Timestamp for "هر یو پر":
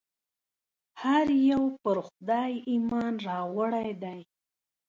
1.01-1.97